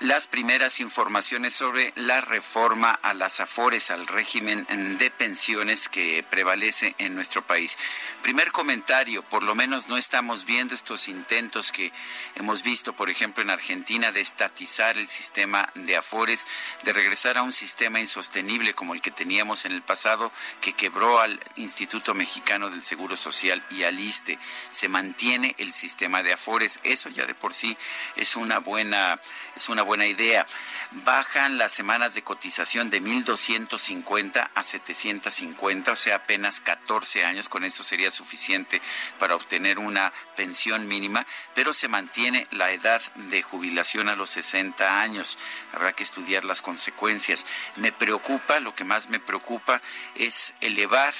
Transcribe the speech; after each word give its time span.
las 0.00 0.26
primeras 0.26 0.80
informaciones 0.80 1.54
sobre 1.54 1.92
la 1.96 2.20
reforma 2.20 2.90
a 2.90 3.14
las 3.14 3.40
afores, 3.40 3.90
al 3.90 4.06
régimen 4.06 4.66
de 4.98 5.10
pensiones 5.10 5.88
que 5.88 6.22
prevalece 6.28 6.94
en 6.98 7.14
nuestro 7.14 7.46
país. 7.46 7.78
Primer 8.22 8.52
comentario, 8.52 9.22
por 9.22 9.42
lo 9.42 9.54
menos 9.54 9.88
no 9.88 9.96
estamos 9.96 10.44
viendo 10.44 10.74
estos 10.74 11.08
intentos 11.08 11.72
que 11.72 11.92
hemos 12.34 12.62
visto, 12.62 12.92
por 12.92 13.08
ejemplo, 13.08 13.42
en 13.42 13.48
Argentina 13.48 14.12
de 14.12 14.20
estatizar 14.20 14.98
el 14.98 15.08
sistema 15.08 15.66
de 15.74 15.96
afores, 15.96 16.46
de 16.82 16.92
regresar 16.92 17.38
a 17.38 17.42
un 17.42 17.54
sistema 17.54 17.98
insostenible 17.98 18.74
como 18.74 18.92
el 18.92 19.00
que 19.00 19.10
teníamos 19.10 19.64
en 19.64 19.72
el 19.72 19.82
pasado, 19.82 20.30
que 20.60 20.74
quebró 20.74 21.20
al 21.20 21.40
Instituto 21.56 22.12
Mexicano 22.12 22.68
del 22.68 22.82
Seguro 22.82 23.16
Social 23.16 23.64
y 23.70 23.84
al 23.84 23.98
ISTE. 23.98 24.38
Se 24.68 24.88
mantiene 24.88 25.54
el 25.56 25.72
sistema 25.72 26.22
de 26.22 26.34
afores, 26.34 26.80
eso 26.82 27.08
ya 27.08 27.24
de 27.24 27.34
por 27.34 27.54
sí 27.54 27.78
es 28.16 28.36
una 28.36 28.58
buena, 28.58 29.18
es 29.54 29.70
una 29.70 29.85
buena 29.86 30.06
idea. 30.06 30.46
Bajan 30.90 31.58
las 31.58 31.72
semanas 31.72 32.14
de 32.14 32.22
cotización 32.22 32.90
de 32.90 33.02
1.250 33.02 34.50
a 34.54 34.62
750, 34.62 35.92
o 35.92 35.96
sea, 35.96 36.16
apenas 36.16 36.60
14 36.60 37.24
años. 37.24 37.48
Con 37.48 37.64
eso 37.64 37.82
sería 37.82 38.10
suficiente 38.10 38.82
para 39.18 39.34
obtener 39.34 39.78
una 39.78 40.12
pensión 40.36 40.86
mínima, 40.86 41.26
pero 41.54 41.72
se 41.72 41.88
mantiene 41.88 42.46
la 42.50 42.70
edad 42.70 43.00
de 43.14 43.42
jubilación 43.42 44.08
a 44.08 44.16
los 44.16 44.30
60 44.30 45.00
años. 45.00 45.38
Habrá 45.72 45.92
que 45.92 46.02
estudiar 46.02 46.44
las 46.44 46.60
consecuencias. 46.60 47.46
Me 47.76 47.92
preocupa, 47.92 48.60
lo 48.60 48.74
que 48.74 48.84
más 48.84 49.08
me 49.08 49.20
preocupa 49.20 49.80
es 50.14 50.54
elevar 50.60 51.14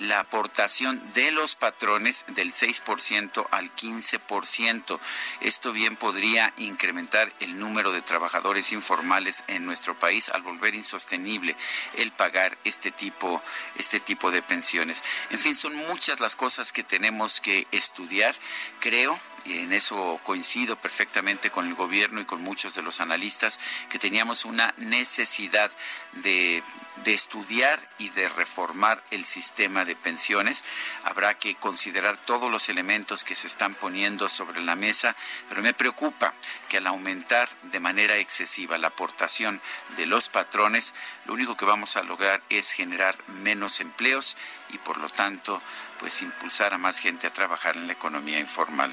la 0.00 0.20
aportación 0.20 1.00
de 1.12 1.30
los 1.30 1.54
patrones 1.54 2.24
del 2.28 2.52
6% 2.52 3.46
al 3.50 3.74
15%. 3.74 4.98
Esto 5.40 5.72
bien 5.72 5.96
podría 5.96 6.52
incrementar 6.56 7.30
el 7.40 7.58
número 7.58 7.92
de 7.92 8.02
trabajadores 8.10 8.72
informales 8.72 9.44
en 9.46 9.64
nuestro 9.64 9.96
país 9.96 10.30
al 10.30 10.42
volver 10.42 10.74
insostenible 10.74 11.54
el 11.96 12.10
pagar 12.10 12.58
este 12.64 12.90
tipo 12.90 13.40
este 13.76 14.00
tipo 14.00 14.32
de 14.32 14.42
pensiones. 14.42 15.04
En 15.30 15.38
fin, 15.38 15.54
son 15.54 15.76
muchas 15.76 16.18
las 16.18 16.34
cosas 16.34 16.72
que 16.72 16.82
tenemos 16.82 17.40
que 17.40 17.68
estudiar, 17.70 18.34
creo, 18.80 19.16
y 19.44 19.58
en 19.58 19.72
eso 19.72 20.20
coincido 20.24 20.76
perfectamente 20.76 21.50
con 21.50 21.66
el 21.66 21.74
gobierno 21.74 22.20
y 22.20 22.24
con 22.24 22.42
muchos 22.42 22.74
de 22.74 22.82
los 22.82 23.00
analistas, 23.00 23.58
que 23.88 23.98
teníamos 23.98 24.44
una 24.44 24.74
necesidad 24.76 25.70
de, 26.12 26.62
de, 27.04 27.14
estudiar 27.14 27.80
y 27.98 28.10
de 28.10 28.28
reformar 28.28 29.02
el 29.10 29.24
sistema 29.24 29.84
de 29.84 29.96
pensiones. 29.96 30.64
Habrá 31.04 31.38
que 31.38 31.54
considerar 31.54 32.16
todos 32.16 32.50
los 32.50 32.68
elementos 32.68 33.24
que 33.24 33.34
se 33.34 33.46
están 33.46 33.74
poniendo 33.74 34.28
sobre 34.28 34.60
la 34.60 34.76
mesa, 34.76 35.16
pero 35.48 35.62
me 35.62 35.74
preocupa 35.74 36.34
que 36.68 36.78
al 36.78 36.86
aumentar 36.86 37.48
de 37.64 37.80
manera 37.80 38.16
excesiva 38.16 38.78
la 38.78 38.88
aportación 38.88 39.60
de 39.96 40.06
los 40.06 40.28
patrones, 40.28 40.94
lo 41.26 41.34
único 41.34 41.56
que 41.56 41.64
vamos 41.64 41.96
a 41.96 42.02
lograr 42.02 42.42
es 42.48 42.72
generar 42.72 43.16
menos 43.28 43.80
empleos 43.80 44.36
y 44.70 44.78
por 44.78 44.98
lo 44.98 45.08
tanto, 45.08 45.60
pues 45.98 46.22
impulsar 46.22 46.74
a 46.74 46.78
más 46.78 46.98
gente 46.98 47.26
a 47.26 47.32
trabajar 47.32 47.76
en 47.76 47.86
la 47.86 47.92
economía 47.92 48.38
informal. 48.38 48.92